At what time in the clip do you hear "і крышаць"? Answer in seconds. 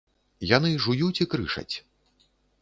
1.27-1.75